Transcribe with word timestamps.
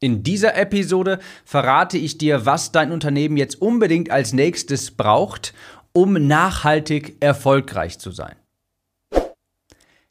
In 0.00 0.22
dieser 0.22 0.56
Episode 0.56 1.18
verrate 1.44 1.98
ich 1.98 2.18
dir, 2.18 2.46
was 2.46 2.70
dein 2.70 2.92
Unternehmen 2.92 3.36
jetzt 3.36 3.60
unbedingt 3.60 4.12
als 4.12 4.32
nächstes 4.32 4.92
braucht, 4.92 5.54
um 5.92 6.12
nachhaltig 6.12 7.16
erfolgreich 7.18 7.98
zu 7.98 8.12
sein. 8.12 8.36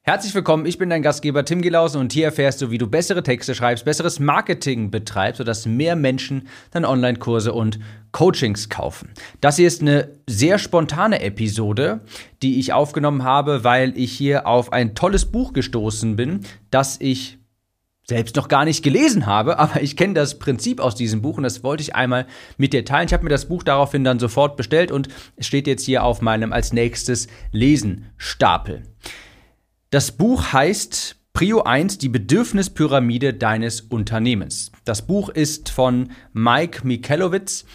Herzlich 0.02 0.36
willkommen, 0.36 0.66
ich 0.66 0.78
bin 0.78 0.90
dein 0.90 1.02
Gastgeber 1.02 1.46
Tim 1.46 1.62
Gelausen 1.62 2.02
und 2.02 2.12
hier 2.12 2.26
erfährst 2.26 2.62
du, 2.62 2.70
wie 2.70 2.78
du 2.78 2.88
bessere 2.88 3.24
Texte 3.24 3.56
schreibst, 3.56 3.86
besseres 3.86 4.20
Marketing 4.20 4.92
betreibst, 4.92 5.38
sodass 5.38 5.66
mehr 5.66 5.96
Menschen 5.96 6.50
deine 6.72 6.90
Online-Kurse 6.90 7.54
und 7.54 7.80
Coachings 8.12 8.68
kaufen. 8.68 9.12
Das 9.40 9.56
hier 9.56 9.68
ist 9.68 9.82
eine 9.82 10.10
sehr 10.28 10.60
spontane 10.60 11.22
Episode, 11.22 12.02
die 12.42 12.60
ich 12.60 12.74
aufgenommen 12.74 13.24
habe, 13.24 13.64
weil 13.64 13.98
ich 13.98 14.12
hier 14.12 14.48
auf 14.48 14.74
ein 14.74 14.96
tolles 14.96 15.26
Buch 15.26 15.54
gestoßen 15.54 16.18
bin, 16.18 16.42
das 16.72 17.00
ich 17.00 17.38
selbst 18.10 18.36
noch 18.38 18.48
gar 18.48 18.66
nicht 18.66 18.84
gelesen 18.84 19.26
habe, 19.26 19.60
aber 19.60 19.82
ich 19.82 19.98
kenne 19.98 20.14
das 20.14 20.40
Prinzip 20.40 20.80
aus 20.80 20.96
diesem 20.96 21.22
Buch 21.22 21.38
und 21.38 21.44
das 21.44 21.64
wollte 21.64 21.84
ich 21.84 21.96
einmal 21.96 22.26
mit 22.58 22.74
dir 22.74 22.86
teilen. 22.86 23.08
Ich 23.08 23.14
habe 23.14 23.24
mir 23.24 23.30
das 23.30 23.48
Buch 23.48 23.64
daraufhin 23.64 24.04
dann 24.04 24.20
sofort 24.20 24.56
bestellt 24.58 24.92
und 24.92 25.10
es 25.36 25.48
steht 25.48 25.68
jetzt 25.68 25.86
hier 25.86 26.04
auf 26.04 26.22
meinem 26.22 26.54
als 26.54 26.74
nächstes 26.74 27.28
Lesenstapel. 27.52 28.84
Das 29.90 30.12
Buch 30.12 30.54
heißt 30.54 31.16
Prio 31.34 31.62
1, 31.62 32.00
die 32.00 32.10
Bedürfnispyramide 32.10 33.34
deines 33.34 33.82
Unternehmens. 33.82 34.72
Das 34.86 35.06
Buch 35.06 35.30
ist 35.30 35.70
von 35.70 36.10
Mike 36.34 36.86
Michalowitz. 36.86 37.66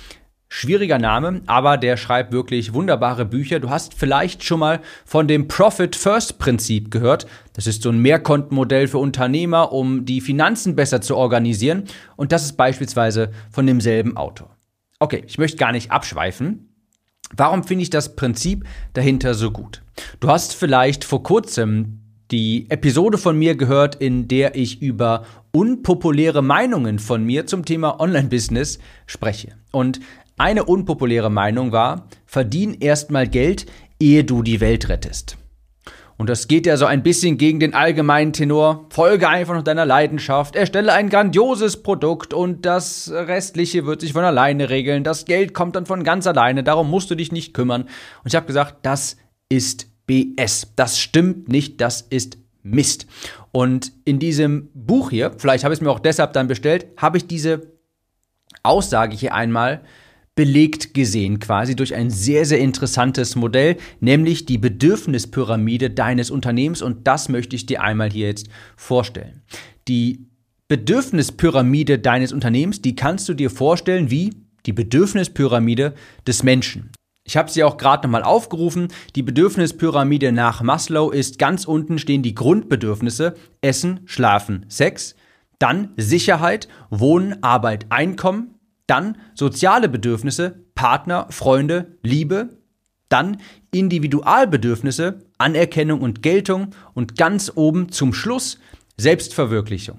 Schwieriger 0.54 0.98
Name, 0.98 1.40
aber 1.46 1.78
der 1.78 1.96
schreibt 1.96 2.30
wirklich 2.30 2.74
wunderbare 2.74 3.24
Bücher. 3.24 3.58
Du 3.58 3.70
hast 3.70 3.94
vielleicht 3.94 4.44
schon 4.44 4.60
mal 4.60 4.82
von 5.06 5.26
dem 5.26 5.48
Profit 5.48 5.96
First 5.96 6.38
Prinzip 6.38 6.90
gehört. 6.90 7.26
Das 7.54 7.66
ist 7.66 7.82
so 7.82 7.88
ein 7.88 8.00
Mehrkontenmodell 8.00 8.86
für 8.86 8.98
Unternehmer, 8.98 9.72
um 9.72 10.04
die 10.04 10.20
Finanzen 10.20 10.76
besser 10.76 11.00
zu 11.00 11.16
organisieren. 11.16 11.84
Und 12.16 12.32
das 12.32 12.44
ist 12.44 12.58
beispielsweise 12.58 13.30
von 13.50 13.66
demselben 13.66 14.18
Autor. 14.18 14.54
Okay, 14.98 15.24
ich 15.26 15.38
möchte 15.38 15.56
gar 15.56 15.72
nicht 15.72 15.90
abschweifen. 15.90 16.68
Warum 17.34 17.64
finde 17.64 17.84
ich 17.84 17.90
das 17.90 18.14
Prinzip 18.14 18.66
dahinter 18.92 19.32
so 19.32 19.52
gut? 19.52 19.80
Du 20.20 20.28
hast 20.28 20.54
vielleicht 20.54 21.04
vor 21.04 21.22
kurzem 21.22 22.02
die 22.30 22.66
Episode 22.68 23.16
von 23.16 23.38
mir 23.38 23.56
gehört, 23.56 23.94
in 23.94 24.28
der 24.28 24.54
ich 24.54 24.82
über 24.82 25.24
unpopuläre 25.52 26.42
Meinungen 26.42 26.98
von 26.98 27.24
mir 27.24 27.46
zum 27.46 27.64
Thema 27.64 28.00
Online-Business 28.00 28.78
spreche. 29.06 29.54
Und 29.70 30.00
eine 30.38 30.64
unpopuläre 30.64 31.30
Meinung 31.30 31.72
war, 31.72 32.08
verdien 32.26 32.74
erstmal 32.80 33.28
Geld, 33.28 33.66
ehe 34.00 34.24
du 34.24 34.42
die 34.42 34.60
Welt 34.60 34.88
rettest. 34.88 35.36
Und 36.18 36.28
das 36.28 36.46
geht 36.46 36.66
ja 36.66 36.76
so 36.76 36.86
ein 36.86 37.02
bisschen 37.02 37.36
gegen 37.36 37.58
den 37.58 37.74
allgemeinen 37.74 38.32
Tenor. 38.32 38.86
Folge 38.90 39.28
einfach 39.28 39.54
noch 39.54 39.64
deiner 39.64 39.86
Leidenschaft, 39.86 40.54
erstelle 40.54 40.92
ein 40.92 41.08
grandioses 41.08 41.82
Produkt 41.82 42.32
und 42.32 42.64
das 42.64 43.10
Restliche 43.12 43.86
wird 43.86 44.02
sich 44.02 44.12
von 44.12 44.22
alleine 44.22 44.70
regeln. 44.70 45.04
Das 45.04 45.24
Geld 45.24 45.52
kommt 45.52 45.74
dann 45.74 45.86
von 45.86 46.04
ganz 46.04 46.26
alleine, 46.26 46.62
darum 46.62 46.88
musst 46.90 47.10
du 47.10 47.14
dich 47.14 47.32
nicht 47.32 47.54
kümmern. 47.54 47.82
Und 47.82 48.26
ich 48.26 48.36
habe 48.36 48.46
gesagt, 48.46 48.76
das 48.82 49.16
ist 49.48 49.88
BS. 50.06 50.72
Das 50.76 51.00
stimmt 51.00 51.48
nicht, 51.48 51.80
das 51.80 52.02
ist 52.02 52.38
Mist. 52.62 53.06
Und 53.50 53.92
in 54.04 54.18
diesem 54.18 54.68
Buch 54.74 55.10
hier, 55.10 55.32
vielleicht 55.36 55.64
habe 55.64 55.74
ich 55.74 55.80
es 55.80 55.82
mir 55.82 55.90
auch 55.90 55.98
deshalb 55.98 56.32
dann 56.34 56.46
bestellt, 56.46 56.86
habe 56.96 57.18
ich 57.18 57.26
diese 57.26 57.72
Aussage 58.62 59.16
hier 59.16 59.34
einmal 59.34 59.82
belegt 60.34 60.94
gesehen, 60.94 61.40
quasi 61.40 61.76
durch 61.76 61.94
ein 61.94 62.10
sehr, 62.10 62.46
sehr 62.46 62.58
interessantes 62.58 63.36
Modell, 63.36 63.76
nämlich 64.00 64.46
die 64.46 64.58
Bedürfnispyramide 64.58 65.90
deines 65.90 66.30
Unternehmens. 66.30 66.80
Und 66.80 67.06
das 67.06 67.28
möchte 67.28 67.54
ich 67.54 67.66
dir 67.66 67.82
einmal 67.82 68.10
hier 68.10 68.28
jetzt 68.28 68.48
vorstellen. 68.76 69.42
Die 69.88 70.26
Bedürfnispyramide 70.68 71.98
deines 71.98 72.32
Unternehmens, 72.32 72.80
die 72.80 72.96
kannst 72.96 73.28
du 73.28 73.34
dir 73.34 73.50
vorstellen 73.50 74.10
wie 74.10 74.30
die 74.64 74.72
Bedürfnispyramide 74.72 75.94
des 76.26 76.42
Menschen. 76.42 76.92
Ich 77.24 77.36
habe 77.36 77.50
sie 77.50 77.62
auch 77.62 77.76
gerade 77.76 78.06
nochmal 78.06 78.22
aufgerufen. 78.22 78.88
Die 79.14 79.22
Bedürfnispyramide 79.22 80.32
nach 80.32 80.62
Maslow 80.62 81.10
ist 81.10 81.38
ganz 81.38 81.66
unten 81.66 81.98
stehen 81.98 82.22
die 82.22 82.34
Grundbedürfnisse 82.34 83.34
Essen, 83.60 84.00
Schlafen, 84.06 84.64
Sex, 84.68 85.14
dann 85.58 85.90
Sicherheit, 85.96 86.68
Wohnen, 86.90 87.42
Arbeit, 87.42 87.86
Einkommen, 87.90 88.54
dann 88.86 89.18
soziale 89.34 89.88
Bedürfnisse, 89.88 90.64
Partner, 90.74 91.26
Freunde, 91.30 91.98
Liebe, 92.02 92.58
dann 93.08 93.38
Individualbedürfnisse, 93.72 95.22
Anerkennung 95.38 96.00
und 96.00 96.22
Geltung 96.22 96.74
und 96.94 97.16
ganz 97.16 97.52
oben 97.54 97.92
zum 97.92 98.12
Schluss 98.12 98.58
Selbstverwirklichung. 98.96 99.98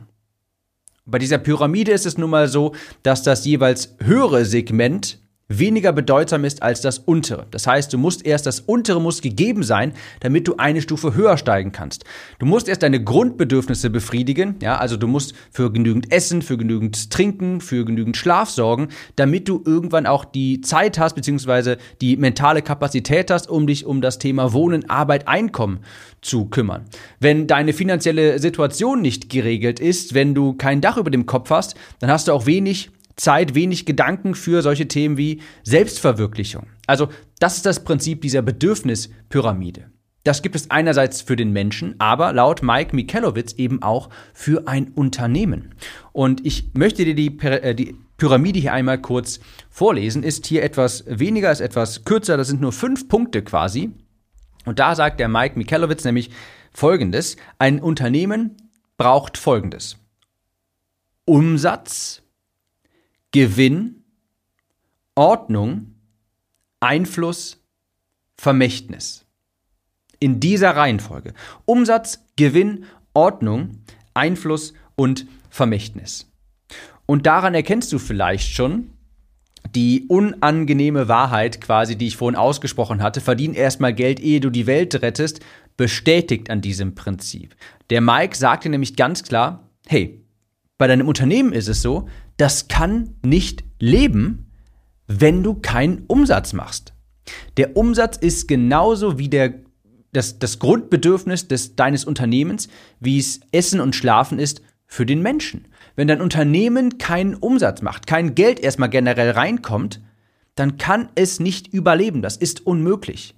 Bei 1.05 1.19
dieser 1.19 1.37
Pyramide 1.37 1.91
ist 1.91 2.05
es 2.05 2.17
nun 2.17 2.29
mal 2.29 2.47
so, 2.47 2.73
dass 3.03 3.23
das 3.23 3.45
jeweils 3.45 3.95
höhere 3.99 4.45
Segment 4.45 5.19
weniger 5.59 5.93
bedeutsam 5.93 6.45
ist 6.45 6.61
als 6.63 6.81
das 6.81 6.99
untere. 6.99 7.45
Das 7.51 7.67
heißt, 7.67 7.91
du 7.93 7.97
musst 7.97 8.25
erst, 8.25 8.45
das 8.45 8.59
untere 8.59 9.01
muss 9.01 9.21
gegeben 9.21 9.63
sein, 9.63 9.93
damit 10.19 10.47
du 10.47 10.55
eine 10.57 10.81
Stufe 10.81 11.13
höher 11.15 11.37
steigen 11.37 11.71
kannst. 11.71 12.05
Du 12.39 12.45
musst 12.45 12.67
erst 12.67 12.83
deine 12.83 13.03
Grundbedürfnisse 13.03 13.89
befriedigen, 13.89 14.55
ja, 14.61 14.77
also 14.77 14.97
du 14.97 15.07
musst 15.07 15.33
für 15.51 15.71
genügend 15.71 16.11
Essen, 16.11 16.41
für 16.41 16.57
genügend 16.57 17.11
Trinken, 17.11 17.61
für 17.61 17.85
genügend 17.85 18.17
Schlaf 18.17 18.49
sorgen, 18.49 18.89
damit 19.15 19.47
du 19.47 19.61
irgendwann 19.65 20.05
auch 20.05 20.25
die 20.25 20.61
Zeit 20.61 20.99
hast, 20.99 21.13
beziehungsweise 21.15 21.77
die 22.01 22.17
mentale 22.17 22.61
Kapazität 22.61 23.31
hast, 23.31 23.49
um 23.49 23.67
dich 23.67 23.85
um 23.85 24.01
das 24.01 24.19
Thema 24.19 24.53
Wohnen, 24.53 24.89
Arbeit, 24.89 25.27
Einkommen 25.27 25.79
zu 26.21 26.45
kümmern. 26.45 26.85
Wenn 27.19 27.47
deine 27.47 27.73
finanzielle 27.73 28.39
Situation 28.39 29.01
nicht 29.01 29.29
geregelt 29.29 29.79
ist, 29.79 30.13
wenn 30.13 30.33
du 30.33 30.53
kein 30.53 30.81
Dach 30.81 30.97
über 30.97 31.11
dem 31.11 31.25
Kopf 31.25 31.49
hast, 31.49 31.75
dann 31.99 32.09
hast 32.09 32.27
du 32.27 32.31
auch 32.31 32.45
wenig 32.45 32.91
Zeit, 33.15 33.55
wenig 33.55 33.85
Gedanken 33.85 34.35
für 34.35 34.61
solche 34.61 34.87
Themen 34.87 35.17
wie 35.17 35.41
Selbstverwirklichung. 35.63 36.67
Also 36.87 37.09
das 37.39 37.57
ist 37.57 37.65
das 37.65 37.83
Prinzip 37.83 38.21
dieser 38.21 38.41
Bedürfnispyramide. 38.41 39.89
Das 40.23 40.41
gibt 40.41 40.55
es 40.55 40.71
einerseits 40.71 41.21
für 41.21 41.35
den 41.35 41.51
Menschen, 41.51 41.95
aber 41.99 42.31
laut 42.31 42.63
Mike 42.63 42.95
Michalowitz 42.95 43.53
eben 43.53 43.81
auch 43.81 44.09
für 44.33 44.67
ein 44.67 44.93
Unternehmen. 44.93 45.75
Und 46.13 46.45
ich 46.45 46.73
möchte 46.73 47.03
dir 47.03 47.15
die, 47.15 47.37
äh, 47.39 47.75
die 47.75 47.97
Pyramide 48.17 48.59
hier 48.59 48.71
einmal 48.71 48.99
kurz 48.99 49.41
vorlesen. 49.69 50.23
Ist 50.23 50.45
hier 50.45 50.63
etwas 50.63 51.03
weniger, 51.07 51.51
ist 51.51 51.59
etwas 51.59 52.05
kürzer, 52.05 52.37
das 52.37 52.47
sind 52.47 52.61
nur 52.61 52.71
fünf 52.71 53.09
Punkte 53.09 53.43
quasi. 53.43 53.91
Und 54.65 54.79
da 54.79 54.95
sagt 54.95 55.19
der 55.19 55.27
Mike 55.27 55.57
Michalowitz 55.57 56.05
nämlich 56.05 56.29
folgendes: 56.71 57.35
Ein 57.59 57.81
Unternehmen 57.81 58.55
braucht 58.97 59.37
folgendes: 59.37 59.97
Umsatz, 61.25 62.21
Gewinn, 63.33 64.03
Ordnung, 65.15 65.95
Einfluss, 66.79 67.63
Vermächtnis. 68.37 69.25
In 70.19 70.39
dieser 70.39 70.75
Reihenfolge. 70.75 71.33
Umsatz, 71.65 72.23
Gewinn, 72.35 72.85
Ordnung, 73.15 73.79
Einfluss 74.13 74.75
und 74.95 75.25
Vermächtnis. 75.49 76.31
Und 77.07 77.25
daran 77.25 77.55
erkennst 77.55 77.91
du 77.91 77.97
vielleicht 77.97 78.53
schon 78.53 78.91
die 79.73 80.05
unangenehme 80.07 81.07
Wahrheit 81.07 81.59
quasi, 81.59 81.97
die 81.97 82.07
ich 82.07 82.17
vorhin 82.17 82.37
ausgesprochen 82.37 83.01
hatte, 83.01 83.19
verdien 83.19 83.55
erstmal 83.55 83.95
Geld, 83.95 84.19
ehe 84.19 84.41
du 84.41 84.51
die 84.51 84.67
Welt 84.67 85.01
rettest, 85.01 85.39
bestätigt 85.75 86.51
an 86.51 86.61
diesem 86.61 86.93
Prinzip. 86.93 87.55
Der 87.89 88.01
Mike 88.01 88.37
sagte 88.37 88.69
nämlich 88.69 88.95
ganz 88.95 89.23
klar, 89.23 89.67
hey, 89.87 90.23
bei 90.77 90.87
deinem 90.87 91.07
Unternehmen 91.07 91.53
ist 91.53 91.67
es 91.67 91.81
so, 91.81 92.07
das 92.37 92.67
kann 92.67 93.15
nicht 93.23 93.63
leben, 93.79 94.51
wenn 95.07 95.43
du 95.43 95.55
keinen 95.55 96.05
Umsatz 96.07 96.53
machst. 96.53 96.93
Der 97.57 97.77
Umsatz 97.77 98.17
ist 98.17 98.47
genauso 98.47 99.17
wie 99.17 99.29
der, 99.29 99.53
das, 100.11 100.39
das 100.39 100.59
Grundbedürfnis 100.59 101.47
des, 101.47 101.75
deines 101.75 102.05
Unternehmens, 102.05 102.67
wie 102.99 103.19
es 103.19 103.41
Essen 103.51 103.79
und 103.79 103.95
Schlafen 103.95 104.39
ist 104.39 104.61
für 104.85 105.05
den 105.05 105.21
Menschen. 105.21 105.67
Wenn 105.95 106.07
dein 106.07 106.21
Unternehmen 106.21 106.97
keinen 106.97 107.35
Umsatz 107.35 107.81
macht, 107.81 108.07
kein 108.07 108.35
Geld 108.35 108.59
erstmal 108.59 108.89
generell 108.89 109.31
reinkommt, 109.31 110.01
dann 110.55 110.77
kann 110.77 111.09
es 111.15 111.39
nicht 111.39 111.73
überleben. 111.73 112.21
Das 112.21 112.37
ist 112.37 112.65
unmöglich. 112.65 113.35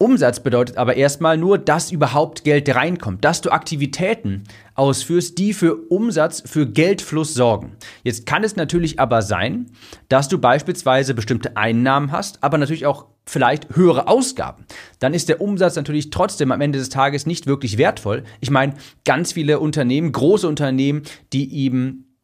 Umsatz 0.00 0.38
bedeutet 0.38 0.76
aber 0.76 0.94
erstmal 0.94 1.36
nur, 1.36 1.58
dass 1.58 1.90
überhaupt 1.90 2.44
Geld 2.44 2.72
reinkommt, 2.72 3.24
dass 3.24 3.40
du 3.40 3.50
Aktivitäten 3.50 4.44
ausführst, 4.76 5.36
die 5.38 5.52
für 5.52 5.74
Umsatz, 5.74 6.40
für 6.46 6.68
Geldfluss 6.68 7.34
sorgen. 7.34 7.72
Jetzt 8.04 8.24
kann 8.24 8.44
es 8.44 8.54
natürlich 8.54 9.00
aber 9.00 9.22
sein, 9.22 9.66
dass 10.08 10.28
du 10.28 10.38
beispielsweise 10.38 11.14
bestimmte 11.14 11.56
Einnahmen 11.56 12.12
hast, 12.12 12.44
aber 12.44 12.58
natürlich 12.58 12.86
auch 12.86 13.06
vielleicht 13.26 13.74
höhere 13.74 14.06
Ausgaben. 14.06 14.66
Dann 15.00 15.14
ist 15.14 15.28
der 15.28 15.40
Umsatz 15.40 15.74
natürlich 15.74 16.10
trotzdem 16.10 16.52
am 16.52 16.60
Ende 16.60 16.78
des 16.78 16.90
Tages 16.90 17.26
nicht 17.26 17.48
wirklich 17.48 17.76
wertvoll. 17.76 18.22
Ich 18.38 18.52
meine, 18.52 18.74
ganz 19.04 19.32
viele 19.32 19.58
Unternehmen, 19.58 20.12
große 20.12 20.46
Unternehmen, 20.46 21.02
die 21.32 21.52
eben 21.56 22.14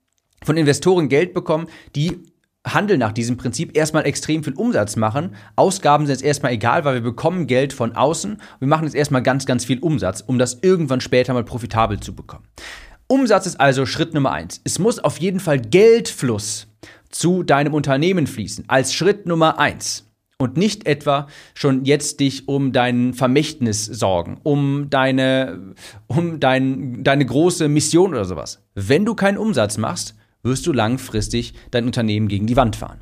von 0.44 0.56
Investoren 0.56 1.08
Geld 1.08 1.34
bekommen, 1.34 1.66
die 1.96 2.20
handeln 2.66 3.00
nach 3.00 3.12
diesem 3.12 3.36
Prinzip, 3.36 3.76
erstmal 3.76 4.06
extrem 4.06 4.42
viel 4.42 4.54
Umsatz 4.54 4.96
machen. 4.96 5.34
Ausgaben 5.56 6.06
sind 6.06 6.14
jetzt 6.14 6.24
erstmal 6.24 6.52
egal, 6.52 6.84
weil 6.84 6.94
wir 6.94 7.02
bekommen 7.02 7.46
Geld 7.46 7.72
von 7.72 7.94
außen. 7.94 8.38
Wir 8.58 8.68
machen 8.68 8.84
jetzt 8.84 8.94
erstmal 8.94 9.22
ganz, 9.22 9.46
ganz 9.46 9.64
viel 9.64 9.78
Umsatz, 9.80 10.22
um 10.26 10.38
das 10.38 10.58
irgendwann 10.62 11.00
später 11.00 11.34
mal 11.34 11.44
profitabel 11.44 12.00
zu 12.00 12.14
bekommen. 12.14 12.44
Umsatz 13.06 13.46
ist 13.46 13.60
also 13.60 13.84
Schritt 13.84 14.14
Nummer 14.14 14.32
eins. 14.32 14.60
Es 14.64 14.78
muss 14.78 14.98
auf 14.98 15.18
jeden 15.18 15.40
Fall 15.40 15.60
Geldfluss 15.60 16.68
zu 17.10 17.42
deinem 17.42 17.74
Unternehmen 17.74 18.26
fließen, 18.26 18.64
als 18.68 18.94
Schritt 18.94 19.26
Nummer 19.26 19.58
eins. 19.58 20.10
Und 20.36 20.56
nicht 20.56 20.86
etwa 20.86 21.28
schon 21.54 21.84
jetzt 21.84 22.18
dich 22.18 22.48
um 22.48 22.72
dein 22.72 23.14
Vermächtnis 23.14 23.84
sorgen, 23.84 24.40
um 24.42 24.90
deine, 24.90 25.74
um 26.08 26.40
dein, 26.40 27.04
deine 27.04 27.24
große 27.24 27.68
Mission 27.68 28.10
oder 28.10 28.24
sowas. 28.24 28.60
Wenn 28.74 29.04
du 29.04 29.14
keinen 29.14 29.38
Umsatz 29.38 29.78
machst, 29.78 30.16
wirst 30.44 30.66
du 30.66 30.72
langfristig 30.72 31.54
dein 31.72 31.86
Unternehmen 31.86 32.28
gegen 32.28 32.46
die 32.46 32.56
Wand 32.56 32.76
fahren. 32.76 33.00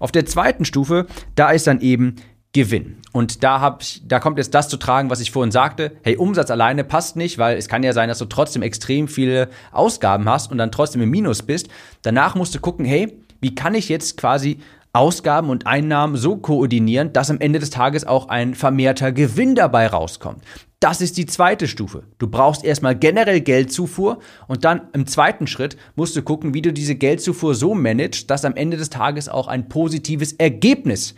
Auf 0.00 0.12
der 0.12 0.26
zweiten 0.26 0.64
Stufe, 0.64 1.06
da 1.34 1.50
ist 1.50 1.66
dann 1.66 1.80
eben 1.80 2.16
Gewinn. 2.52 2.98
Und 3.12 3.42
da, 3.42 3.60
hab 3.60 3.82
ich, 3.82 4.02
da 4.06 4.20
kommt 4.20 4.36
jetzt 4.36 4.54
das 4.54 4.68
zu 4.68 4.76
tragen, 4.76 5.08
was 5.08 5.20
ich 5.20 5.30
vorhin 5.30 5.52
sagte. 5.52 5.92
Hey, 6.02 6.16
Umsatz 6.16 6.50
alleine 6.50 6.84
passt 6.84 7.16
nicht, 7.16 7.38
weil 7.38 7.56
es 7.56 7.68
kann 7.68 7.82
ja 7.82 7.94
sein, 7.94 8.08
dass 8.10 8.18
du 8.18 8.26
trotzdem 8.26 8.60
extrem 8.60 9.08
viele 9.08 9.48
Ausgaben 9.70 10.28
hast 10.28 10.52
und 10.52 10.58
dann 10.58 10.70
trotzdem 10.70 11.00
im 11.00 11.10
Minus 11.10 11.42
bist. 11.42 11.68
Danach 12.02 12.34
musst 12.34 12.54
du 12.54 12.60
gucken, 12.60 12.84
hey, 12.84 13.18
wie 13.40 13.54
kann 13.54 13.74
ich 13.74 13.88
jetzt 13.88 14.18
quasi 14.18 14.58
Ausgaben 14.92 15.48
und 15.48 15.66
Einnahmen 15.66 16.16
so 16.16 16.36
koordinieren, 16.36 17.14
dass 17.14 17.30
am 17.30 17.40
Ende 17.40 17.58
des 17.58 17.70
Tages 17.70 18.04
auch 18.04 18.28
ein 18.28 18.54
vermehrter 18.54 19.10
Gewinn 19.12 19.54
dabei 19.54 19.86
rauskommt. 19.86 20.42
Das 20.82 21.00
ist 21.00 21.16
die 21.16 21.26
zweite 21.26 21.68
Stufe. 21.68 22.02
Du 22.18 22.26
brauchst 22.26 22.64
erstmal 22.64 22.96
generell 22.96 23.40
Geldzufuhr 23.40 24.18
und 24.48 24.64
dann 24.64 24.88
im 24.92 25.06
zweiten 25.06 25.46
Schritt 25.46 25.76
musst 25.94 26.16
du 26.16 26.22
gucken, 26.22 26.54
wie 26.54 26.62
du 26.62 26.72
diese 26.72 26.96
Geldzufuhr 26.96 27.54
so 27.54 27.72
managst, 27.76 28.28
dass 28.28 28.44
am 28.44 28.56
Ende 28.56 28.76
des 28.76 28.90
Tages 28.90 29.28
auch 29.28 29.46
ein 29.46 29.68
positives 29.68 30.32
Ergebnis 30.32 31.14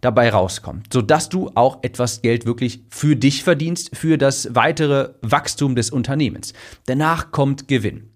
dabei 0.00 0.30
rauskommt, 0.30 0.92
sodass 0.92 1.28
du 1.28 1.50
auch 1.56 1.82
etwas 1.82 2.22
Geld 2.22 2.46
wirklich 2.46 2.84
für 2.90 3.16
dich 3.16 3.42
verdienst, 3.42 3.96
für 3.96 4.18
das 4.18 4.54
weitere 4.54 5.14
Wachstum 5.20 5.74
des 5.74 5.90
Unternehmens. 5.90 6.52
Danach 6.86 7.32
kommt 7.32 7.66
Gewinn. 7.66 8.10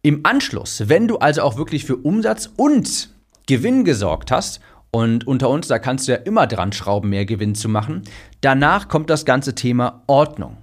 Im 0.00 0.24
Anschluss, 0.24 0.84
wenn 0.86 1.06
du 1.06 1.18
also 1.18 1.42
auch 1.42 1.58
wirklich 1.58 1.84
für 1.84 1.98
Umsatz 1.98 2.48
und 2.56 3.10
Gewinn 3.46 3.84
gesorgt 3.84 4.30
hast, 4.30 4.60
und 4.90 5.26
unter 5.26 5.50
uns, 5.50 5.68
da 5.68 5.78
kannst 5.78 6.08
du 6.08 6.12
ja 6.12 6.18
immer 6.18 6.46
dran 6.46 6.72
schrauben, 6.72 7.10
mehr 7.10 7.26
Gewinn 7.26 7.54
zu 7.54 7.68
machen, 7.68 8.02
danach 8.40 8.88
kommt 8.88 9.10
das 9.10 9.24
ganze 9.24 9.54
Thema 9.54 10.02
Ordnung. 10.06 10.56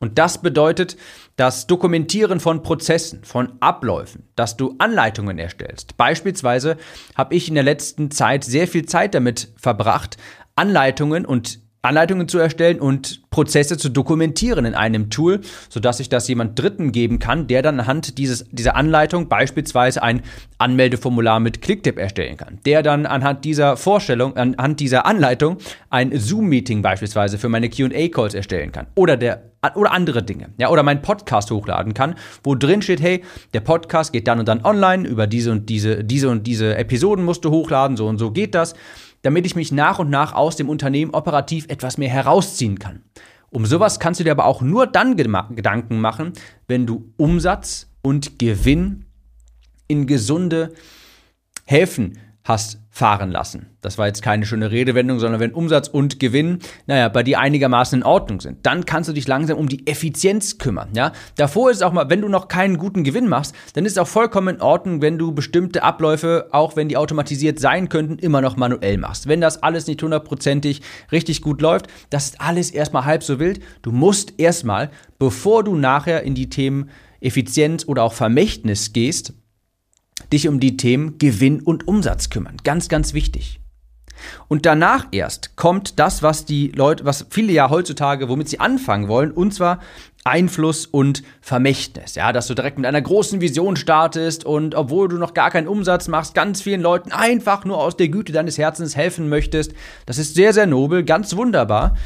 Und 0.00 0.18
das 0.18 0.42
bedeutet 0.42 0.96
das 1.36 1.66
Dokumentieren 1.66 2.38
von 2.38 2.62
Prozessen, 2.62 3.24
von 3.24 3.54
Abläufen, 3.60 4.28
dass 4.36 4.56
du 4.56 4.74
Anleitungen 4.78 5.38
erstellst. 5.38 5.96
Beispielsweise 5.96 6.76
habe 7.14 7.34
ich 7.34 7.48
in 7.48 7.54
der 7.54 7.64
letzten 7.64 8.10
Zeit 8.10 8.44
sehr 8.44 8.68
viel 8.68 8.84
Zeit 8.84 9.14
damit 9.14 9.52
verbracht, 9.56 10.18
Anleitungen 10.56 11.24
und 11.24 11.60
Anleitungen 11.84 12.28
zu 12.28 12.38
erstellen 12.38 12.80
und 12.80 13.28
Prozesse 13.30 13.76
zu 13.76 13.88
dokumentieren 13.88 14.64
in 14.64 14.74
einem 14.74 15.10
Tool, 15.10 15.40
sodass 15.68 16.00
ich 16.00 16.08
das 16.08 16.28
jemand 16.28 16.58
Dritten 16.58 16.92
geben 16.92 17.18
kann, 17.18 17.46
der 17.46 17.62
dann 17.62 17.80
anhand 17.80 18.18
dieses, 18.18 18.46
dieser 18.50 18.76
Anleitung 18.76 19.28
beispielsweise 19.28 20.02
ein 20.02 20.22
Anmeldeformular 20.58 21.40
mit 21.40 21.60
Clicktip 21.60 21.98
erstellen 21.98 22.36
kann. 22.36 22.58
Der 22.64 22.82
dann 22.82 23.06
anhand 23.06 23.44
dieser 23.44 23.76
Vorstellung, 23.76 24.36
anhand 24.36 24.80
dieser 24.80 25.04
Anleitung 25.04 25.58
ein 25.90 26.16
Zoom-Meeting 26.16 26.80
beispielsweise 26.82 27.38
für 27.38 27.48
meine 27.48 27.68
QA-Calls 27.68 28.34
erstellen 28.34 28.72
kann. 28.72 28.86
Oder 28.94 29.16
der 29.16 29.42
oder 29.74 29.92
andere 29.92 30.22
Dinge. 30.22 30.50
Ja, 30.58 30.68
oder 30.68 30.82
meinen 30.82 31.00
Podcast 31.02 31.50
hochladen 31.50 31.94
kann, 31.94 32.16
wo 32.42 32.54
drin 32.54 32.82
steht, 32.82 33.00
hey, 33.00 33.24
der 33.54 33.60
Podcast 33.60 34.12
geht 34.12 34.28
dann 34.28 34.38
und 34.38 34.46
dann 34.46 34.62
online, 34.64 35.08
über 35.08 35.26
diese 35.26 35.50
und 35.50 35.70
diese, 35.70 36.04
diese 36.04 36.28
und 36.28 36.46
diese 36.46 36.76
Episoden 36.76 37.24
musst 37.24 37.44
du 37.46 37.50
hochladen, 37.50 37.96
so 37.96 38.06
und 38.06 38.18
so 38.18 38.30
geht 38.30 38.54
das 38.54 38.74
damit 39.24 39.46
ich 39.46 39.56
mich 39.56 39.72
nach 39.72 39.98
und 39.98 40.10
nach 40.10 40.34
aus 40.34 40.54
dem 40.54 40.68
Unternehmen 40.68 41.14
operativ 41.14 41.66
etwas 41.68 41.96
mehr 41.96 42.10
herausziehen 42.10 42.78
kann. 42.78 43.02
Um 43.48 43.64
sowas 43.64 43.98
kannst 43.98 44.20
du 44.20 44.24
dir 44.24 44.32
aber 44.32 44.44
auch 44.44 44.60
nur 44.60 44.86
dann 44.86 45.16
Gedanken 45.16 46.00
machen, 46.00 46.34
wenn 46.68 46.86
du 46.86 47.10
Umsatz 47.16 47.88
und 48.02 48.38
Gewinn 48.38 49.06
in 49.88 50.06
gesunde 50.06 50.74
Häfen 51.64 52.18
hast 52.44 52.78
fahren 52.90 53.30
lassen. 53.32 53.70
Das 53.80 53.98
war 53.98 54.06
jetzt 54.06 54.22
keine 54.22 54.46
schöne 54.46 54.70
Redewendung, 54.70 55.18
sondern 55.18 55.40
wenn 55.40 55.52
Umsatz 55.52 55.88
und 55.88 56.20
Gewinn, 56.20 56.58
naja, 56.86 57.08
bei 57.08 57.22
dir 57.22 57.40
einigermaßen 57.40 58.00
in 58.00 58.06
Ordnung 58.06 58.40
sind, 58.40 58.64
dann 58.64 58.84
kannst 58.84 59.08
du 59.08 59.14
dich 59.14 59.26
langsam 59.26 59.58
um 59.58 59.68
die 59.68 59.86
Effizienz 59.86 60.58
kümmern, 60.58 60.90
ja. 60.94 61.12
Davor 61.36 61.70
ist 61.70 61.82
auch 61.82 61.92
mal, 61.92 62.10
wenn 62.10 62.20
du 62.20 62.28
noch 62.28 62.46
keinen 62.46 62.76
guten 62.76 63.02
Gewinn 63.02 63.28
machst, 63.28 63.54
dann 63.72 63.86
ist 63.86 63.92
es 63.92 63.98
auch 63.98 64.06
vollkommen 64.06 64.56
in 64.56 64.60
Ordnung, 64.60 65.02
wenn 65.02 65.18
du 65.18 65.32
bestimmte 65.32 65.82
Abläufe, 65.82 66.48
auch 66.52 66.76
wenn 66.76 66.88
die 66.88 66.98
automatisiert 66.98 67.58
sein 67.58 67.88
könnten, 67.88 68.18
immer 68.18 68.42
noch 68.42 68.56
manuell 68.56 68.98
machst. 68.98 69.26
Wenn 69.26 69.40
das 69.40 69.62
alles 69.62 69.86
nicht 69.86 70.02
hundertprozentig 70.02 70.82
richtig 71.10 71.40
gut 71.40 71.62
läuft, 71.62 71.88
das 72.10 72.26
ist 72.26 72.40
alles 72.40 72.70
erstmal 72.70 73.06
halb 73.06 73.24
so 73.24 73.40
wild. 73.40 73.60
Du 73.82 73.90
musst 73.90 74.34
erstmal, 74.38 74.90
bevor 75.18 75.64
du 75.64 75.74
nachher 75.74 76.22
in 76.22 76.34
die 76.34 76.50
Themen 76.50 76.90
Effizienz 77.20 77.88
oder 77.88 78.02
auch 78.02 78.12
Vermächtnis 78.12 78.92
gehst, 78.92 79.32
dich 80.32 80.48
um 80.48 80.60
die 80.60 80.76
Themen 80.76 81.18
Gewinn 81.18 81.60
und 81.60 81.88
Umsatz 81.88 82.30
kümmern. 82.30 82.56
Ganz, 82.64 82.88
ganz 82.88 83.14
wichtig. 83.14 83.60
Und 84.48 84.64
danach 84.64 85.06
erst 85.10 85.56
kommt 85.56 85.98
das, 85.98 86.22
was 86.22 86.44
die 86.44 86.68
Leute, 86.68 87.04
was 87.04 87.26
viele 87.30 87.52
ja 87.52 87.70
heutzutage, 87.70 88.28
womit 88.28 88.48
sie 88.48 88.60
anfangen 88.60 89.08
wollen, 89.08 89.32
und 89.32 89.52
zwar 89.52 89.80
Einfluss 90.24 90.86
und 90.86 91.22
Vermächtnis. 91.42 92.14
Ja, 92.14 92.32
dass 92.32 92.46
du 92.46 92.54
direkt 92.54 92.78
mit 92.78 92.86
einer 92.86 93.02
großen 93.02 93.40
Vision 93.40 93.76
startest 93.76 94.44
und 94.44 94.74
obwohl 94.74 95.08
du 95.08 95.18
noch 95.18 95.34
gar 95.34 95.50
keinen 95.50 95.68
Umsatz 95.68 96.08
machst, 96.08 96.34
ganz 96.34 96.62
vielen 96.62 96.80
Leuten 96.80 97.12
einfach 97.12 97.64
nur 97.64 97.78
aus 97.78 97.96
der 97.96 98.08
Güte 98.08 98.32
deines 98.32 98.56
Herzens 98.56 98.96
helfen 98.96 99.28
möchtest. 99.28 99.74
Das 100.06 100.16
ist 100.16 100.34
sehr, 100.34 100.54
sehr 100.54 100.66
nobel, 100.66 101.04
ganz 101.04 101.36
wunderbar. 101.36 101.96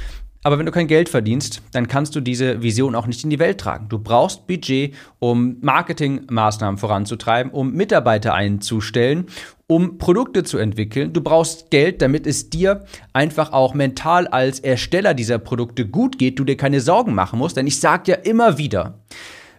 Aber 0.48 0.58
wenn 0.58 0.64
du 0.64 0.72
kein 0.72 0.86
Geld 0.86 1.10
verdienst, 1.10 1.60
dann 1.72 1.88
kannst 1.88 2.16
du 2.16 2.22
diese 2.22 2.62
Vision 2.62 2.94
auch 2.94 3.06
nicht 3.06 3.22
in 3.22 3.28
die 3.28 3.38
Welt 3.38 3.60
tragen. 3.60 3.90
Du 3.90 3.98
brauchst 3.98 4.46
Budget, 4.46 4.94
um 5.18 5.58
Marketingmaßnahmen 5.60 6.78
voranzutreiben, 6.78 7.52
um 7.52 7.74
Mitarbeiter 7.74 8.32
einzustellen, 8.32 9.26
um 9.66 9.98
Produkte 9.98 10.44
zu 10.44 10.56
entwickeln. 10.56 11.12
Du 11.12 11.20
brauchst 11.20 11.70
Geld, 11.70 12.00
damit 12.00 12.26
es 12.26 12.48
dir 12.48 12.86
einfach 13.12 13.52
auch 13.52 13.74
mental 13.74 14.26
als 14.26 14.60
Ersteller 14.60 15.12
dieser 15.12 15.38
Produkte 15.38 15.86
gut 15.86 16.18
geht, 16.18 16.38
du 16.38 16.44
dir 16.44 16.56
keine 16.56 16.80
Sorgen 16.80 17.14
machen 17.14 17.38
musst. 17.38 17.58
Denn 17.58 17.66
ich 17.66 17.78
sage 17.78 18.12
ja 18.12 18.14
immer 18.16 18.56
wieder, 18.56 19.00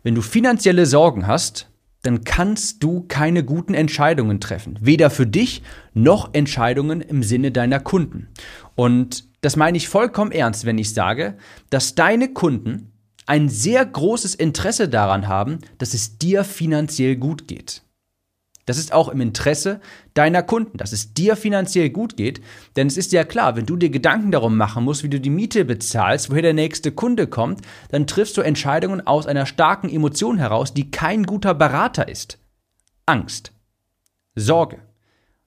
wenn 0.02 0.16
du 0.16 0.24
finanzielle 0.24 0.88
Sorgen 0.88 1.28
hast, 1.28 1.70
dann 2.02 2.24
kannst 2.24 2.82
du 2.82 3.06
keine 3.08 3.44
guten 3.44 3.76
Entscheidungen 3.76 4.40
treffen. 4.40 4.80
Weder 4.82 5.12
für 5.12 5.28
dich 5.28 5.62
noch 5.94 6.34
Entscheidungen 6.34 7.02
im 7.02 7.22
Sinne 7.22 7.52
deiner 7.52 7.80
Kunden. 7.80 8.30
Und 8.74 9.29
das 9.42 9.56
meine 9.56 9.78
ich 9.78 9.90
vollkommen 9.90 10.32
ernst, 10.32 10.66
wenn 10.66 10.78
ich 10.78 10.94
sage, 10.94 11.38
dass 11.70 11.96
deine 11.96 12.34
Kunden 12.34 12.92
ein 13.26 13.48
sehr 13.48 13.86
großes 13.86 14.36
Interesse 14.36 14.90
daran 14.90 15.28
haben, 15.28 15.60
dass 15.78 15.94
es 15.94 16.18
dir 16.18 16.44
finanziell 16.44 17.16
gut 17.16 17.48
geht. 17.48 17.84
Das 18.70 18.78
ist 18.78 18.94
auch 18.94 19.10
im 19.10 19.20
Interesse 19.20 19.82
deiner 20.14 20.44
Kunden, 20.44 20.78
dass 20.78 20.92
es 20.92 21.16
dir 21.16 21.36
finanziell 21.36 21.90
gut 21.90 22.18
geht. 22.18 22.40
Denn 22.76 22.86
es 22.86 22.98
ist 22.98 23.12
ja 23.12 23.24
klar, 23.24 23.56
wenn 23.56 23.66
du 23.66 23.76
dir 23.76 23.90
Gedanken 23.90 24.32
darum 24.32 24.58
machen 24.58 24.84
musst, 24.84 25.04
wie 25.04 25.10
du 25.10 25.20
die 25.20 25.32
Miete 25.32 25.66
bezahlst, 25.66 26.30
woher 26.30 26.44
der 26.44 26.54
nächste 26.54 26.92
Kunde 26.92 27.26
kommt, 27.26 27.62
dann 27.90 28.06
triffst 28.06 28.38
du 28.38 28.42
Entscheidungen 28.42 29.06
aus 29.08 29.26
einer 29.26 29.48
starken 29.48 29.90
Emotion 29.90 30.38
heraus, 30.38 30.74
die 30.74 30.92
kein 30.92 31.24
guter 31.24 31.56
Berater 31.56 32.08
ist. 32.08 32.38
Angst, 33.08 33.54
Sorge. 34.36 34.89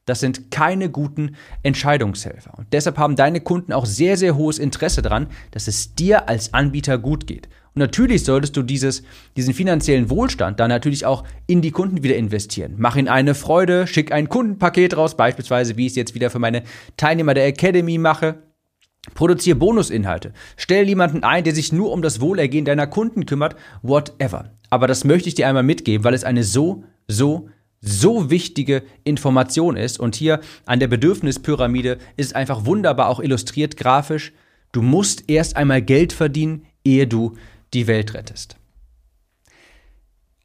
Das 0.04 0.18
sind 0.18 0.50
keine 0.50 0.90
guten 0.90 1.36
Entscheidungshelfer. 1.62 2.54
Und 2.58 2.72
deshalb 2.72 2.98
haben 2.98 3.14
deine 3.14 3.40
Kunden 3.40 3.72
auch 3.72 3.86
sehr, 3.86 4.16
sehr 4.16 4.36
hohes 4.36 4.58
Interesse 4.58 5.00
daran, 5.00 5.28
dass 5.52 5.68
es 5.68 5.94
dir 5.94 6.28
als 6.28 6.54
Anbieter 6.54 6.98
gut 6.98 7.26
geht. 7.26 7.48
Und 7.74 7.80
natürlich 7.80 8.24
solltest 8.24 8.56
du 8.56 8.62
dieses, 8.62 9.02
diesen 9.36 9.54
finanziellen 9.54 10.10
Wohlstand 10.10 10.60
dann 10.60 10.68
natürlich 10.68 11.06
auch 11.06 11.24
in 11.46 11.62
die 11.62 11.70
Kunden 11.70 12.02
wieder 12.02 12.16
investieren. 12.16 12.74
Mach 12.76 12.96
ihnen 12.96 13.08
eine 13.08 13.34
Freude, 13.34 13.86
schick 13.86 14.12
ein 14.12 14.28
Kundenpaket 14.28 14.96
raus, 14.96 15.16
beispielsweise 15.16 15.76
wie 15.76 15.86
ich 15.86 15.92
es 15.92 15.96
jetzt 15.96 16.14
wieder 16.14 16.30
für 16.30 16.38
meine 16.38 16.64
Teilnehmer 16.96 17.32
der 17.32 17.46
Academy 17.46 17.96
mache. 17.96 18.42
Produziere 19.14 19.56
Bonusinhalte. 19.56 20.32
Stell 20.56 20.86
jemanden 20.86 21.24
ein, 21.24 21.44
der 21.44 21.54
sich 21.54 21.72
nur 21.72 21.92
um 21.92 22.02
das 22.02 22.20
Wohlergehen 22.20 22.64
deiner 22.64 22.86
Kunden 22.86 23.24
kümmert, 23.26 23.56
whatever. 23.82 24.50
Aber 24.68 24.86
das 24.86 25.04
möchte 25.04 25.28
ich 25.28 25.34
dir 25.34 25.48
einmal 25.48 25.64
mitgeben, 25.64 26.04
weil 26.04 26.14
es 26.14 26.24
eine 26.24 26.44
so, 26.44 26.84
so, 27.08 27.48
so 27.82 28.30
wichtige 28.30 28.84
Information 29.04 29.76
ist. 29.76 30.00
Und 30.00 30.14
hier 30.14 30.40
an 30.64 30.80
der 30.80 30.88
Bedürfnispyramide 30.88 31.98
ist 32.16 32.34
einfach 32.34 32.64
wunderbar 32.64 33.08
auch 33.08 33.20
illustriert 33.20 33.76
grafisch. 33.76 34.32
Du 34.70 34.80
musst 34.80 35.28
erst 35.28 35.56
einmal 35.56 35.82
Geld 35.82 36.14
verdienen, 36.14 36.64
ehe 36.84 37.06
du 37.06 37.34
die 37.74 37.86
Welt 37.86 38.14
rettest. 38.14 38.56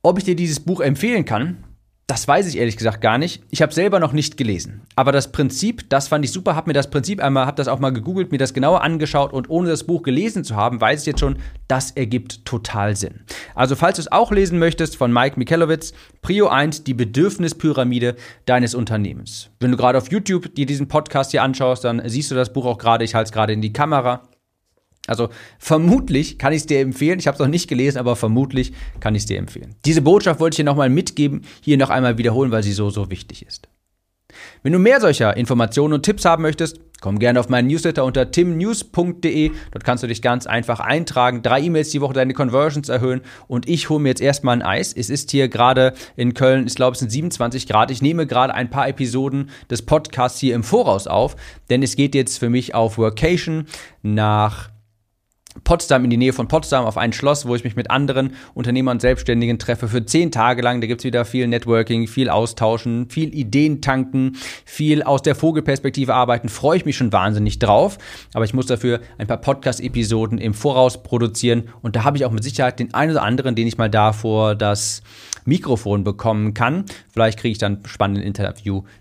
Ob 0.02 0.18
ich 0.18 0.24
dir 0.24 0.36
dieses 0.36 0.60
Buch 0.60 0.82
empfehlen 0.82 1.26
kann, 1.26 1.64
das 2.08 2.26
weiß 2.26 2.48
ich 2.48 2.58
ehrlich 2.58 2.78
gesagt 2.78 3.02
gar 3.02 3.18
nicht. 3.18 3.44
Ich 3.50 3.62
habe 3.62 3.74
selber 3.74 4.00
noch 4.00 4.14
nicht 4.14 4.38
gelesen. 4.38 4.82
Aber 4.96 5.12
das 5.12 5.34
Prinzip, 5.34 5.90
das 5.90 6.08
fand 6.08 6.24
ich 6.24 6.32
super, 6.32 6.56
habe 6.56 6.70
mir 6.70 6.74
das 6.74 6.90
Prinzip 6.90 7.22
einmal, 7.22 7.46
habe 7.46 7.58
das 7.58 7.68
auch 7.68 7.80
mal 7.80 7.92
gegoogelt, 7.92 8.32
mir 8.32 8.38
das 8.38 8.54
genauer 8.54 8.82
angeschaut 8.82 9.34
und 9.34 9.50
ohne 9.50 9.68
das 9.68 9.84
Buch 9.84 10.04
gelesen 10.04 10.46
zu 10.46 10.56
haben, 10.56 10.80
weiß 10.80 11.02
ich 11.02 11.06
jetzt 11.06 11.20
schon, 11.20 11.38
das 11.68 11.92
ergibt 11.92 12.46
total 12.46 12.96
Sinn. 12.96 13.26
Also 13.56 13.76
falls 13.76 13.98
du 13.98 14.04
es 14.04 14.12
auch 14.12 14.32
lesen 14.32 14.58
möchtest 14.58 14.96
von 14.96 15.12
Mike 15.12 15.38
Michalowitz, 15.38 15.92
Prio 16.22 16.48
1, 16.48 16.86
die 16.86 16.94
Bedürfnispyramide 16.94 18.16
deines 18.46 18.74
Unternehmens. 18.74 19.50
Wenn 19.60 19.72
du 19.72 19.78
gerade 19.78 19.98
auf 19.98 20.10
YouTube 20.10 20.56
dir 20.56 20.66
diesen 20.66 20.88
Podcast 20.88 21.32
hier 21.32 21.44
anschaust, 21.44 21.84
dann 21.84 22.02
siehst 22.06 22.32
du 22.32 22.36
das 22.36 22.54
Buch 22.54 22.66
auch 22.66 22.78
gerade, 22.78 23.04
ich 23.04 23.16
halte 23.16 23.28
es 23.28 23.34
gerade 23.34 23.52
in 23.52 23.62
die 23.62 23.74
Kamera. 23.74 24.24
Also 25.08 25.30
vermutlich 25.58 26.38
kann 26.38 26.54
ich 26.54 26.62
es 26.62 26.66
dir 26.68 26.80
empfehlen. 26.80 27.20
Ich 27.20 27.28
habe 27.28 27.36
es 27.36 27.40
noch 27.40 27.48
nicht 27.48 27.68
gelesen, 27.68 27.98
aber 27.98 28.16
vermutlich 28.16 28.74
kann 29.00 29.16
ich 29.16 29.24
es 29.24 29.26
dir 29.26 29.40
empfehlen. 29.40 29.76
Diese 29.86 30.02
Botschaft 30.02 30.40
wollte 30.40 30.56
ich 30.56 30.58
dir 30.58 30.66
nochmal 30.66 30.90
mitgeben, 30.90 31.42
hier 31.62 31.78
noch 31.78 31.90
einmal 31.90 32.18
wiederholen, 32.18 32.52
weil 32.52 32.64
sie 32.64 32.74
so, 32.74 32.90
so 32.90 33.10
wichtig 33.10 33.46
ist. 33.46 33.68
Wenn 34.64 34.74
du 34.74 34.80
mehr 34.80 35.00
solcher 35.00 35.38
Informationen 35.38 35.94
und 35.94 36.04
Tipps 36.04 36.26
haben 36.26 36.44
möchtest, 36.44 36.80
komm 37.02 37.20
gerne 37.20 37.40
auf 37.40 37.50
meinen 37.50 37.68
Newsletter 37.68 38.04
unter 38.04 38.32
timnews.de. 38.32 39.52
Dort 39.72 39.84
kannst 39.84 40.04
du 40.04 40.08
dich 40.08 40.22
ganz 40.22 40.48
einfach 40.48 40.80
eintragen, 40.80 41.42
drei 41.42 41.62
E-Mails 41.62 41.90
die 41.92 42.02
Woche 42.02 42.14
deine 42.14 42.34
Conversions 42.34 42.90
erhöhen 42.90 43.22
und 43.48 43.68
ich 43.70 43.90
hole 43.90 44.00
mir 44.00 44.10
jetzt 44.10 44.22
erstmal 44.22 44.58
ein 44.58 44.62
Eis. 44.62 44.94
Es 44.94 45.10
ist 45.10 45.32
hier 45.32 45.48
gerade 45.48 45.94
in 46.16 46.34
Köln, 46.34 46.68
ich 46.68 46.76
glaube 46.76 46.94
es 46.94 47.00
sind 47.00 47.12
27 47.12 47.68
Grad. 47.68 47.92
Ich 47.92 48.02
nehme 48.02 48.28
gerade 48.28 48.54
ein 48.54 48.70
paar 48.70 48.88
Episoden 48.88 49.50
des 49.70 49.84
Podcasts 49.84 50.40
hier 50.40 50.56
im 50.56 50.64
Voraus 50.64 51.08
auf, 51.08 51.36
denn 51.70 51.84
es 51.84 51.96
geht 51.96 52.16
jetzt 52.16 52.38
für 52.38 52.50
mich 52.50 52.76
auf 52.76 52.98
Workation 52.98 53.68
nach 54.02 54.70
Potsdam, 55.64 56.04
in 56.04 56.10
die 56.10 56.18
Nähe 56.18 56.34
von 56.34 56.48
Potsdam, 56.48 56.86
auf 56.86 56.98
ein 56.98 57.14
Schloss, 57.14 57.46
wo 57.46 57.56
ich 57.56 57.64
mich 57.64 57.76
mit 57.76 57.90
anderen 57.92 58.34
Unternehmern 58.54 58.98
und 58.98 59.02
Selbstständigen 59.02 59.60
treffe 59.60 59.88
für 59.88 60.06
zehn 60.06 60.32
Tage 60.32 60.62
lang. 60.62 60.82
Da 60.82 60.88
gibt's 60.88 61.04
wieder 61.04 61.26
viel 61.26 61.48
Networking, 61.48 62.08
viel 62.08 62.30
Austauschen, 62.30 63.10
viel 63.10 63.34
Ideen 63.34 63.82
tanken, 63.82 64.38
viel 64.66 65.04
aus 65.04 65.22
der 65.22 65.36
Vogelperspektive 65.36 66.14
arbeiten. 66.14 66.50
Freue 66.50 66.78
ich 66.78 66.86
mich 66.86 66.98
schon 66.98 67.12
wahnsinnig 67.12 67.60
drauf. 67.60 67.98
Aber 68.34 68.46
ich 68.46 68.54
muss 68.54 68.66
dafür 68.66 69.00
ein 69.18 69.28
paar 69.28 69.38
Podcast-Episoden 69.38 70.38
im 70.38 70.54
Voraus 70.54 71.04
produzieren. 71.04 71.70
Und 71.82 71.96
da 71.96 72.04
habe 72.04 72.18
ich 72.18 72.26
auch 72.26 72.32
mit 72.32 72.44
Sicherheit 72.44 72.80
den 72.80 72.94
einen 72.94 73.12
oder 73.12 73.24
anderen, 73.24 73.56
den 73.56 73.68
ich 73.68 73.78
mal 73.78 73.90
da 73.90 74.14
vor 74.14 74.56
das 74.56 75.02
Mikrofon 75.46 76.04
bekommen 76.04 76.54
kann. 76.54 76.86
Vielleicht 77.12 77.40
kriege 77.40 77.54
ich 77.54 77.58
dann 77.58 77.80
spannenden 77.86 78.24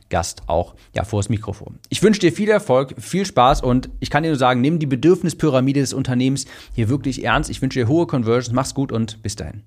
Interviewgast 0.07 0.43
auch 0.47 0.75
ja, 0.95 1.05
vor 1.05 1.21
das 1.21 1.29
Mikrofon. 1.29 1.79
Ich 1.89 2.03
wünsche 2.03 2.21
dir 2.21 2.33
viel 2.33 2.49
Erfolg, 2.49 2.95
viel 2.99 3.27
Spaß 3.27 3.63
und 3.63 3.91
ich 4.01 4.11
kann 4.11 4.23
dir 4.23 4.31
nur 4.31 4.39
sagen, 4.39 4.61
nimm 4.61 4.79
die 4.79 4.87
Bedürfnispyramide 4.87 5.81
des 5.81 5.93
Unternehmens 5.93 6.47
hier 6.75 6.89
wirklich 6.89 7.25
ernst. 7.25 7.51
Ich 7.51 7.63
wünsche 7.63 7.81
dir 7.81 7.89
hohe 7.89 8.07
Conversions, 8.07 8.55
mach's 8.55 8.75
gut 8.75 8.93
und 8.93 9.23
bis 9.23 9.37
dahin. 9.37 9.63